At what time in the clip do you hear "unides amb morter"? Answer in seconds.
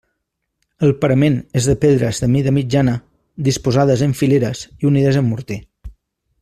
4.93-5.65